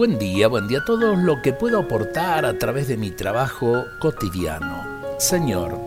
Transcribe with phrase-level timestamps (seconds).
[0.00, 3.84] Buen día, buen día a todos lo que puedo aportar a través de mi trabajo
[3.98, 4.82] cotidiano.
[5.18, 5.78] Señor,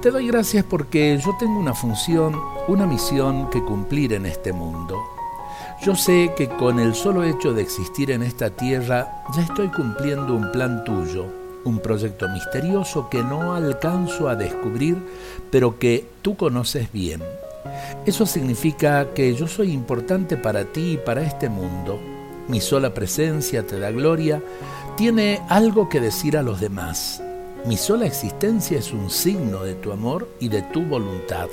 [0.00, 2.34] te doy gracias porque yo tengo una función,
[2.66, 4.96] una misión que cumplir en este mundo.
[5.82, 10.32] Yo sé que con el solo hecho de existir en esta tierra ya estoy cumpliendo
[10.32, 11.26] un plan tuyo,
[11.64, 14.96] un proyecto misterioso que no alcanzo a descubrir,
[15.50, 17.22] pero que tú conoces bien.
[18.06, 22.00] Eso significa que yo soy importante para ti y para este mundo.
[22.48, 24.42] Mi sola presencia te da gloria,
[24.96, 27.22] tiene algo que decir a los demás.
[27.66, 31.48] Mi sola existencia es un signo de tu amor y de tu voluntad.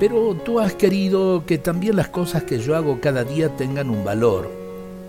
[0.00, 4.04] Pero tú has querido que también las cosas que yo hago cada día tengan un
[4.06, 4.50] valor,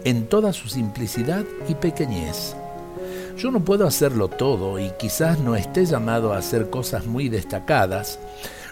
[0.03, 2.57] en toda su simplicidad y pequeñez.
[3.37, 8.19] Yo no puedo hacerlo todo y quizás no esté llamado a hacer cosas muy destacadas,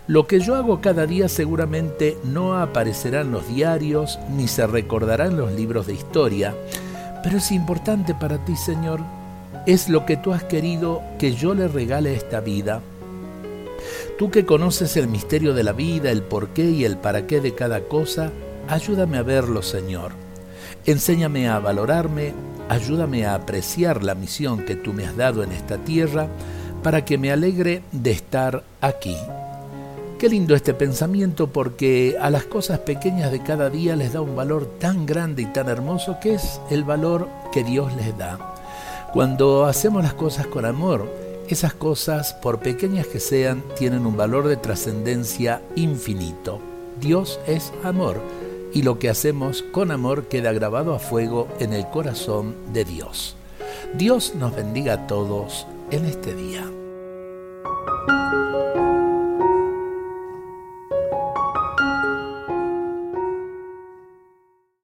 [0.07, 5.25] lo que yo hago cada día seguramente no aparecerá en los diarios ni se recordará
[5.25, 6.53] en los libros de historia,
[7.23, 8.99] pero es importante para ti, Señor.
[9.65, 12.81] Es lo que tú has querido que yo le regale esta vida.
[14.20, 17.55] Tú que conoces el misterio de la vida, el porqué y el para qué de
[17.55, 18.31] cada cosa,
[18.69, 20.12] ayúdame a verlo, Señor.
[20.85, 22.34] Enséñame a valorarme,
[22.69, 26.27] ayúdame a apreciar la misión que tú me has dado en esta tierra
[26.84, 29.17] para que me alegre de estar aquí.
[30.20, 34.34] Qué lindo este pensamiento porque a las cosas pequeñas de cada día les da un
[34.34, 38.55] valor tan grande y tan hermoso que es el valor que Dios les da.
[39.12, 41.12] Cuando hacemos las cosas con amor,
[41.49, 46.62] esas cosas, por pequeñas que sean, tienen un valor de trascendencia infinito.
[47.02, 48.21] Dios es amor
[48.74, 53.36] y lo que hacemos con amor queda grabado a fuego en el corazón de Dios.
[53.98, 56.66] Dios nos bendiga a todos en este día.